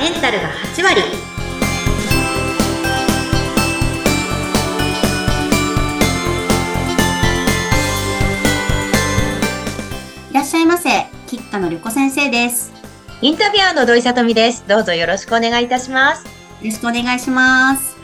[0.00, 1.02] メンタルが8割
[10.30, 10.88] いらっしゃいませ
[11.26, 12.72] 吉川のりこ先生です
[13.20, 14.64] インタビュアーの土井さとみです。
[14.66, 16.24] どうぞよろしくお願いいたします。
[16.24, 16.30] よ
[16.64, 17.98] ろしくお願いします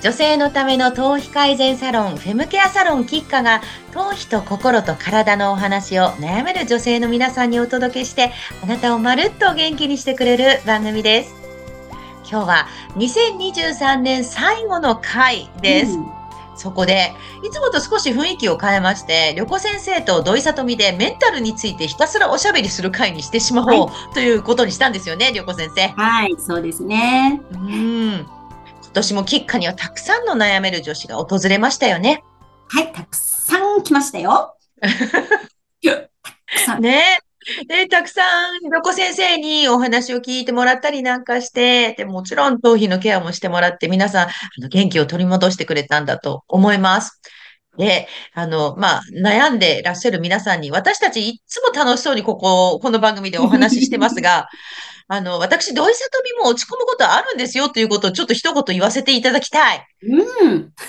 [0.00, 3.60] 女性のための頭皮改善サロン、フェムケアサロンキッカが、
[3.92, 8.32] 頭皮と心と体のお話を悩める女性の皆さんにお届けして、
[8.64, 11.41] あなたをまるっと元気にしてくれる番組です。
[12.28, 15.92] 今日は2023年最後の回です。
[15.92, 16.22] うん
[16.54, 17.12] そこで、
[17.42, 25.88] いつもと少し雰囲気を変えまして、旅子先生と土井さとみでメンタルについてひたすらおしゃべりする会にしてしまおう、ということにしたんですよね、旅子先生。
[25.88, 28.12] はいそうですねうん。
[28.12, 28.26] 今
[28.92, 32.22] 年もキッカにはたくさんの悩める女子が訪れましたよね。
[32.68, 36.10] はいたくさん来ましたよ たく
[36.64, 37.18] さんね
[37.66, 47.20] で、 たくさん、旅子先生にお話を聞いてもらったりなんかして、で、もちろん頭皮のケアもしてもらって、皆さん、あの、元気を取り戻してくれたんだと思います。
[47.78, 54.48] で、あの、まあ、悩んでらっしゃる皆さんに、私たちいつも楽しそうにここ、この番組でお話ししてますが、
[55.08, 59.86] あの、私、土井さとみも落ち込むことあるんですよということをちょっと一言言わせていただきたい。
[60.02, 60.72] うん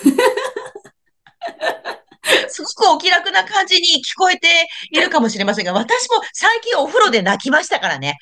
[2.50, 8.18] すごくお気楽な感じに聞こえているかもしれませんが、私も最近お風呂で泣きましたからね。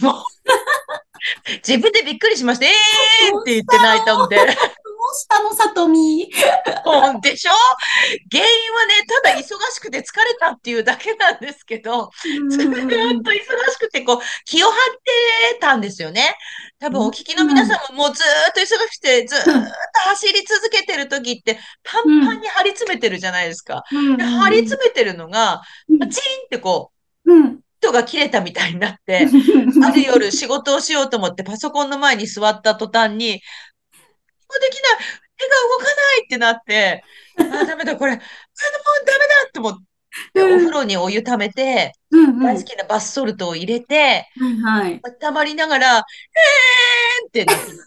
[0.00, 0.14] もう、
[1.66, 2.66] 自分でびっくりしました。
[2.66, 4.36] えーって言って泣いたんで。
[5.14, 6.30] したのさとみ？
[7.22, 7.52] でしょ？
[8.30, 12.10] 原因はね、ただ忙しくて疲れたっていうだけなんですけど、
[12.50, 14.74] ずーっと忙しくて、こう、気を張っ
[15.52, 16.36] てたんですよね。
[16.78, 19.50] 多分お聞きの皆さんももうずーっと忙しくて、ずーっと
[20.10, 23.84] 走り続けてる時って、パンパンに張り詰めてるじゃないですか。
[24.16, 25.62] で張り詰めてるのが、
[25.98, 26.92] パチンってこ
[27.24, 27.60] う、うん。
[27.82, 29.26] 糸が切れたみたいになって、
[29.82, 33.40] ある夜仕事をしようと思ってパソコンの前に座った途端に、
[34.58, 34.98] できない
[35.36, 37.04] 手が動かないってなって、
[37.38, 38.24] あー、ダメだ、これ、あの、も
[39.02, 39.78] うダメだと思っ
[40.34, 45.00] て、お風呂にお湯溜めて、うんうん大好きなバスソルトを入れて、はいはい。
[45.20, 47.80] 溜まりながら、えーんってなってました。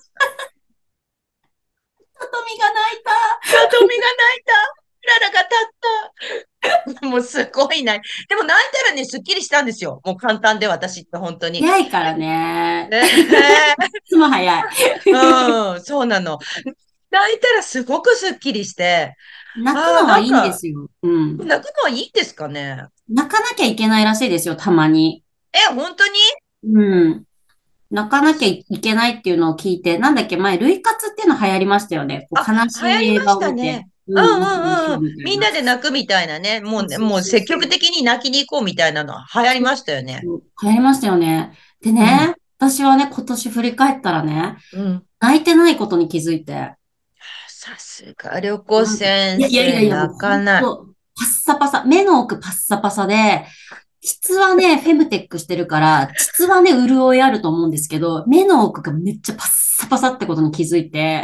[2.23, 3.11] さとみが泣いた。
[3.49, 4.83] さとみが泣いた。
[5.03, 5.55] クララが立
[6.91, 7.07] った。
[7.07, 8.01] もうすごいない。
[8.29, 9.99] でも泣いたらね、すっきりしたんですよ。
[10.05, 11.61] もう簡単で私って本当に。
[11.61, 12.87] ね早いからね。
[12.91, 14.63] えいつも早い。
[15.05, 16.39] うん、そうなの。
[17.11, 19.15] 泣いたらすごくすっきりして、
[19.55, 20.89] 泣くのはいいんですよ。
[21.03, 21.37] うん。
[21.37, 22.85] 泣くのはいいんですかね？
[23.07, 25.23] 泣かなきゃいけないらしいですよ、たまに。
[25.53, 26.75] え、本当に？
[26.75, 27.23] うん。
[27.91, 32.27] 泣かなきゃいけないっていうのを聞いて、なんだっけ、前、類活っていうの流行りましたよね。
[32.31, 33.89] こうあ悲しい流行りま映画を見てしたね。
[34.07, 35.15] ううんうんうん。
[35.23, 36.61] みんなでで泣くみたいなね。
[36.61, 40.21] もうね、もう積極的に泣きに行こうみたいなの流行りましたよね。
[40.23, 41.53] 流行りましたよね。
[41.81, 42.33] でね、
[42.69, 45.03] 私はね、今年振り返ったらね、うん。
[45.19, 46.75] 泣いてないことに気づいて。
[47.47, 49.05] さすが旅行先
[49.39, 50.63] いやいやいやい生、や、泣かない。
[50.63, 53.45] パッサパサ、目の奥パッサパサで、
[54.01, 59.47] 質はね、 フェムテックしてるから、質はね、潤いあると思うんですけど、目の奥がめっちゃパッ
[59.81, 60.99] サパサってことに気づいて、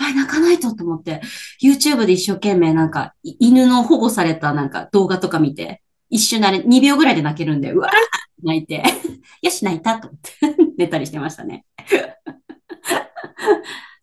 [0.00, 1.20] ばい、泣かないとと思って、
[1.62, 7.90] YouTube で一生懸命なんか、い犬の保護されたなんか動画とか見て、一瞬であれ2秒ぐらいで泣けるんで、うわ
[8.42, 8.82] 泣いて、
[9.42, 10.32] よし、泣いたと思って、
[10.76, 11.64] 寝たりしてましたね。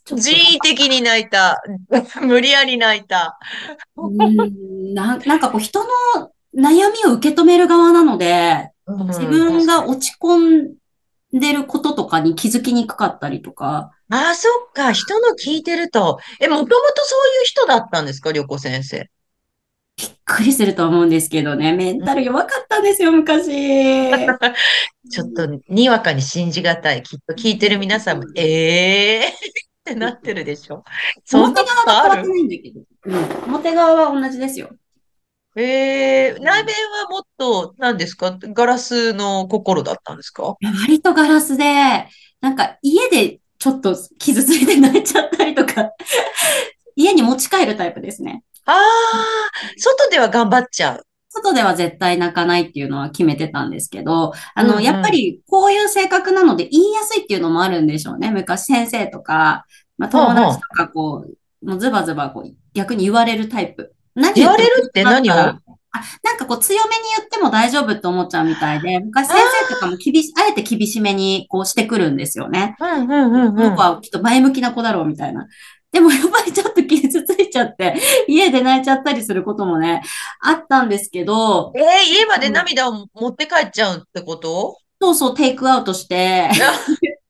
[0.05, 1.61] 人為的に泣いた。
[2.21, 3.37] 無理やり泣いた。
[3.97, 10.75] うーんな、なんかこう人の悩みを受け止める側なので、自分が落ち込ん
[11.33, 14.93] でることとかに気づきにくかったりとか、ああ、そっか。
[14.93, 16.19] 人の聞いてると。
[16.39, 19.09] え、もともとそういう人だったんですか、旅行先生。
[19.97, 24.12] びっくりすると思うんですけどね、メンタル弱かったんですよ、昔。
[25.09, 27.02] ちょっと、にわかに信じがたい。
[27.03, 30.84] きっと聞いてる皆さんも、ええーってなってるでしょ。
[31.25, 32.09] そんな表ことある？
[32.09, 32.81] 側が変わってないんだけど。
[33.06, 33.53] うん。
[33.56, 34.69] 表側は同じですよ。
[35.56, 38.38] ええー内面はもっと、何ですか？
[38.40, 40.55] ガラスの心だったんですか？
[40.82, 41.64] 割とガラスで、
[42.41, 45.90] なんか家でちょっと傷ついて泣いちゃったりとか、
[46.96, 48.43] 家に持ち帰るタイプですね。
[48.67, 48.78] ああ、
[49.78, 51.03] 外では頑張っちゃう。
[51.29, 58.31] 外では絶対泣かないっていうのは決めてたんですけど、あの、うんうんやっぱりこういう性格なので言いやすいっていうのもあるんでしょうね。
[58.31, 59.66] 昔先生とか、
[59.97, 61.25] まあ、友達とかこ
[61.61, 63.93] う、もうズバズバこう逆に言われるタイプ。
[64.16, 65.34] 何言われるって何を？
[65.34, 65.61] あ、
[66.23, 69.37] なんかこう強めに言っても大丈夫って思っちゃうみたいで、昔先
[69.67, 72.75] 生とかも厳し、あえて厳しめにこうしてくるんですよね。
[72.79, 73.55] うんうんうんうん。
[73.55, 75.47] この子はきっと前向きな子だろうみたいな。
[75.91, 77.95] でもやっぱりちょっと傷ついちゃって、
[78.28, 80.03] 家で泣いちゃったりすることもね、
[80.41, 84.78] あったんですけど、えー家まで涙を持って帰っちゃうってこと？
[85.01, 86.49] そうそうテイクアウトして、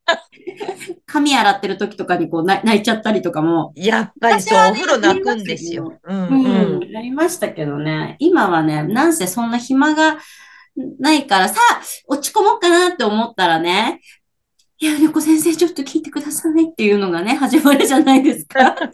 [1.05, 5.99] 髪洗ってる時とかにこう泣いちゃったりとかも、やっぱりそう、お風呂泣くんですよ。
[6.03, 6.45] うんうん。
[6.81, 8.15] うん、なりましたけどね。
[8.19, 10.17] 今はね、なんせそんな暇が
[10.99, 13.99] ないから、さあ、落ち込もうかなって思ったらね、
[14.79, 18.59] いや、猫先生ちょっと聞いてくださいっていうのがね、始まるじゃないですか。
[18.75, 18.89] だか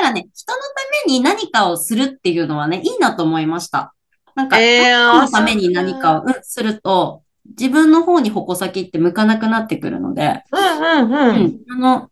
[0.00, 0.64] らね、人のた
[1.06, 3.92] めに何かをするっていうのはね、いいなと思いました。
[4.34, 7.22] なんか、えー、人のために何かを、うん、すると、
[7.58, 11.36] 自分の方に矛先って向かなくなってくるので、うんうんうん。
[11.36, 12.10] うん、あの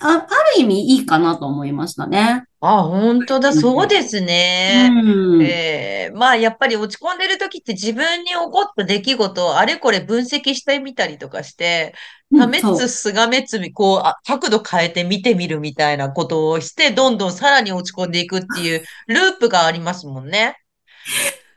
[0.00, 0.16] あ、あ
[0.56, 2.44] る意味いいかなと思いましたね。
[2.60, 4.90] あ、本当だ、そうですね。
[4.92, 11.94] うん、えー、まあ、やっぱり落ち込んでる時って自分に起こった出来事をあれこれ分析してみたりとかして、
[12.36, 20.56] ためつ、すがめつ、こうあ、角度変えて見てみるみたいなことをして、どんどんさらに落ち込んでいくっていうループがありますもんね。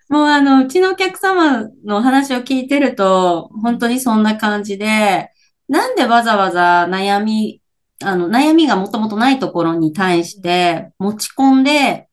[0.07, 5.31] もうあの、うちのお客様の話を聞いてると、本当にそんな感じで、
[5.67, 7.60] なんでわざわざ悩み、
[8.03, 12.07] あの、悩みがもともとないところに対して持ち込んで、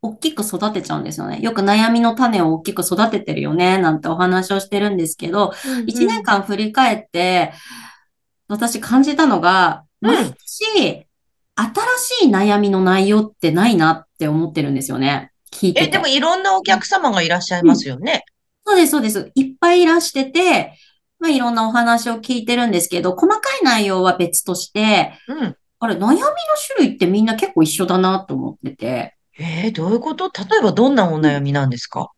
[0.00, 1.40] 大きく育てちゃうんですよね。
[1.40, 5.52] よく悩みの種を大きく育ててるよね、なんてお話をしてるんですけど、
[5.86, 7.52] 一、うん、年間振り返って、
[8.46, 11.06] 私感じたのが、毎年、
[11.56, 15.32] 新しい悩みの内容ってないなって思ってるんですよね。
[15.50, 18.24] 聞いてえ、でもいろんなお客様がいらっしゃいますよね。
[18.64, 19.32] そうです、そうです。
[19.34, 20.74] いっぱいいらしてて、
[21.20, 25.56] まあ、いろんなお話を聞いてるんですけど、細かい内容は別として、うん。
[25.80, 26.18] あれ、悩みの
[26.76, 29.16] 種類ってみんな結構一緒だなと思ってて。
[29.38, 30.26] えー、どういうこと？
[30.26, 32.10] 例えばどんなお悩みなんですか？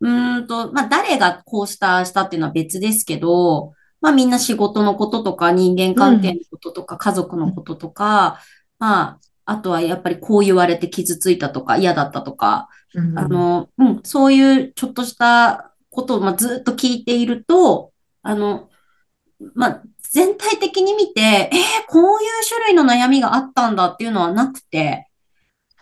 [0.00, 3.72] うーんと、まあ、誰がこうした、したっていうのは別ですけど、
[4.02, 8.40] まあ、みんな仕事のこととか、人間関係のこととか、家族のこととか、
[8.78, 17.92] まあ、あとはやっぱりこう言われて傷ついたとか嫌だったとか、うん、あの、うん、そういうちょっとしたことを、まあ、ずっと聞いていると、
[18.26, 18.68] あの、
[19.54, 21.50] まあ、全体的に見て、えー、
[21.88, 25.08] こういう種類の悩みがあったんだっていうのはなくて、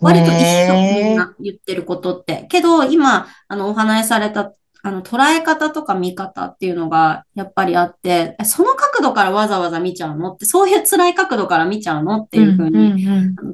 [0.00, 0.32] 割と一
[0.69, 2.46] 緒みんな言ってることって。
[2.50, 4.52] けど、今、あの、お話しされた
[4.87, 13.06] あの、捉え方とか見方っていうのがやっぱりあって、その角度からわざわざ見ちゃうのって、そういう辛い角度から見ちゃうのっていうふうに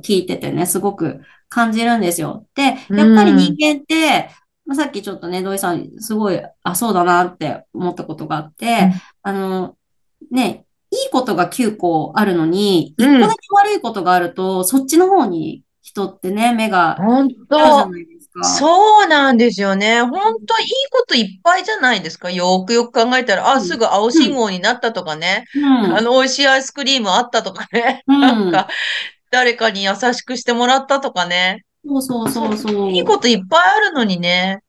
[0.03, 2.47] 聞いててね、すごく感じるんですよ。
[2.57, 4.31] で、やっぱり人間って、
[4.71, 9.75] まあ、さっきちょっとね、土井さん、すごい、あ、そうだなって思ったことがあって、あの、
[10.31, 18.45] ね、いいことが9個あるのに、1個だけ悪いことがあると、そっちの方に人ってね、目が、本当じゃないか。
[18.45, 20.03] そうなんですよね。
[20.03, 20.13] 本
[20.47, 22.31] 当いいこといっぱいじゃないですか。
[22.31, 25.47] よくよく考えたら、あ、すぐ青信号になったとかね。
[25.57, 28.05] うん、あの、美味しいアイスクリームあったとかね。
[28.07, 28.69] うん、なんか、
[29.33, 31.65] 誰かに優しくしてもらったとかね。
[31.85, 32.93] そうそうそうそう。
[32.93, 34.63] いいこといっぱいあるのにね。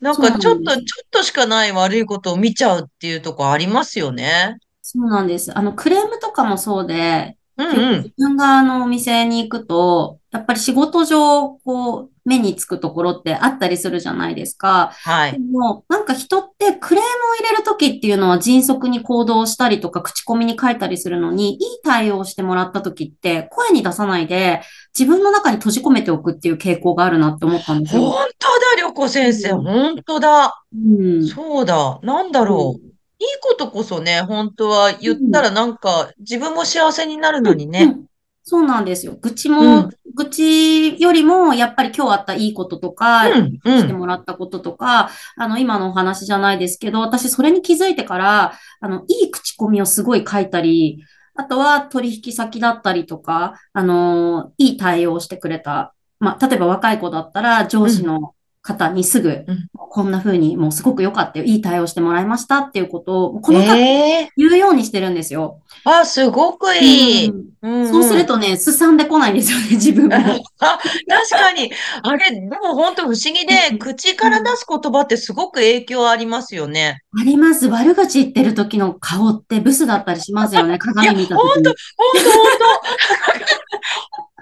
[0.00, 4.58] なんかちょっと、ちょっとしかない悪いことを見ちゃうっていうとこありますよね。
[4.82, 5.56] そうなんです。
[5.56, 14.92] あの、クレームとかもそうで、うんうん、自分があのお店に行くと、やっぱり仕事上、こう、目につくところってあったりするじゃないですか。
[15.02, 15.32] はい。
[15.32, 24.62] でも、なんか人ってクレームを入れるときっていうのは迅速に行動したりとか、口コミに書いたりするのに、いい対応してもらったときって、声に出さないで、
[24.98, 28.02] 自分の中に閉じ込めておくっていう傾向があるなって思ったんですよ。
[28.02, 29.50] 本当だ、りょこ先生。
[29.52, 30.64] 本当だ。
[30.74, 31.26] うん。
[31.26, 32.00] そうだ。
[32.02, 32.93] なんだろう。
[33.24, 37.84] いいことこそね、本当は言ったらなんか自分も幸せになるのにね。
[37.84, 38.06] うんうん
[38.46, 39.16] そうなんですよ。
[39.22, 51.02] 愚痴も、うん、愚痴よりも、やっぱり今日あったいいこととか、うん、してもらったこととか、あの、今のお話じゃないですけど、私それに気づいてから、あの、いい口コミをすごい書いたり、
[51.34, 55.94] あとは取引先だったりとか、あの、いい対応してくれた。
[56.20, 58.33] まあ、例えば若い子だったら、上司の
[58.64, 59.44] 方にすぐ、
[59.74, 61.44] こんな風にもうすごく良かったよ。
[61.44, 65.60] いい対応してもらいましたっていうことを、この方言うようにしてるんですよ。
[65.84, 70.14] えー、あ、すごくいい、うんうんうん、そうするとね、すさんでこないんですよね、 自分も。
[70.14, 71.70] あ確かに。
[72.02, 77.02] あれ、でも本当不思議で、口から出す言葉ってすごく影響ありますよね。
[77.20, 77.68] あります。
[77.68, 81.48] 悪口言ってる時の顔ってブスだったりしますよね、 鏡見た時に。
[81.54, 81.74] 本当本
[82.14, 82.46] 当本
[84.28, 84.33] 当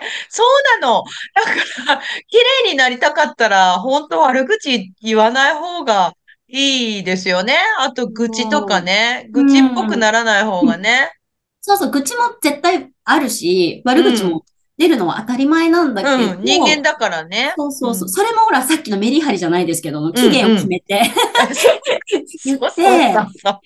[0.00, 1.04] にね、そうなの。
[1.34, 6.14] だから、綺麗になりたかったら、本当悪口言わない方が
[6.48, 7.58] いいですよね。
[7.78, 9.28] あと、愚痴とかね。
[9.30, 11.12] 愚痴っぽくならない方がね。
[11.60, 14.44] そうそう、愚痴も絶対あるし、悪口も
[14.80, 17.52] 出るのは当たり前なんだけど、うん、人間だからね。
[17.54, 18.02] そうそうそう。
[18.04, 23.60] うんそれもほら、さっきのメリハリじゃないですけど、期限を決めて、 うってそうそう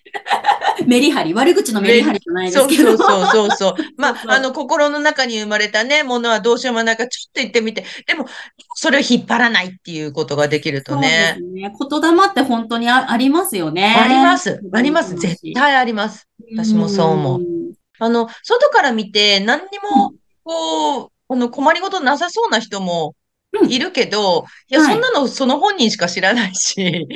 [0.87, 2.97] メリハリ、悪口のメリハリじゃないですけど。
[2.99, 3.75] そうそうそうそう。
[3.97, 7.85] まあ、あの、心の中に生まれたね、ものはどうしようもないから、ちょっと言ってみて。
[8.09, 8.27] でも、
[8.75, 11.45] それを引っ張らないっていうことができるとそうでねす。
[11.45, 11.73] ね。
[11.91, 13.95] 言霊って本当にあありますよね。
[13.97, 14.61] あります。
[14.73, 15.15] あります。
[15.15, 16.27] 絶対あります。
[16.57, 17.41] 私もそう思う
[18.01, 20.13] あの、外から見て、何にも、
[20.45, 23.15] こう、あの、困りごとなさそうな人も
[23.61, 27.07] うんいるけど、いや、はいそんなのその本人しか知らないし。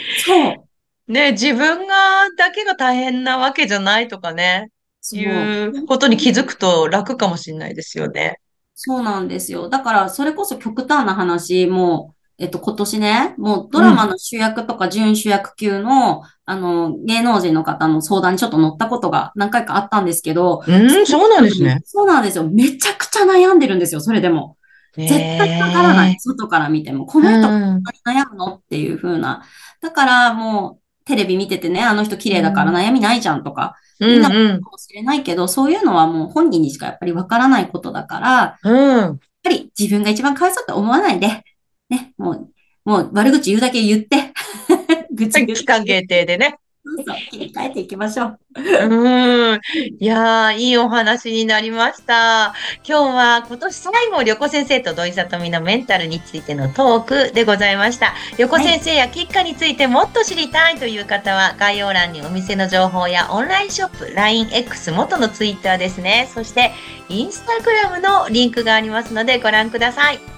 [1.08, 1.94] ね、自分が、
[2.36, 4.70] だけが大変なわけじゃないとかね、
[5.00, 8.40] そういうことに気づくと楽かもしれないですよね。
[8.74, 9.68] そうなんですよ。
[9.70, 21.80] だから、それこそ極端な話、もう、えっと、今年ね、もうドラマの主役とか準主役級の、あの、芸能人の方の相談にちょっと乗ったことが何回かあったんですけど、うん、そうなんですね。
[21.84, 22.48] そうなんですよ。
[22.48, 24.56] めちゃくちゃ悩んでるんですよ、それでも。
[24.96, 26.16] 絶対わからない。
[26.20, 27.06] 外から見ても。
[27.06, 28.54] この人、うん悩むの？
[28.54, 29.42] っていう風な。
[29.80, 34.22] だからもう、テレビ見ててね、あの人綺麗だから悩みないじゃんとか、うん、うん、
[34.62, 38.98] かもしれないけど、そういうのはもう本人にしかやっぱりわからないことだから、うん。
[38.98, 41.44] やっぱり自分が一番かわいそうって思わないで、
[41.88, 42.48] ね、もう、
[42.84, 44.32] もう悪口言うだけ言って、
[45.12, 46.58] 愚痴言って期間限定でね。
[46.96, 48.38] そうそう切り替えていきましょう。
[48.56, 49.60] うん。
[50.00, 52.54] いやー、いいお話になりました。
[52.86, 58.14] 今日は今年最後、旅子先生と土井さとみのメンタルについてのトークでございました。
[58.38, 66.30] 旅子先生や吉花についてもっと知りたいという方は、概要欄にお店の情報やオンラインショップ、LINEX 元のツイッターですね。
[66.32, 66.72] そして、
[67.10, 70.37] インスタグラムのリンクがありますのでご覧ください。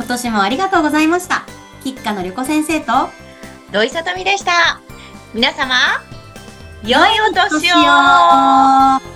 [0.00, 1.44] 今年もありがとうございました。
[1.84, 3.10] 吉花の旅子先生と、
[3.70, 4.80] 土井さとみでした。
[5.34, 5.74] 皆様、
[6.82, 9.09] 良いお年を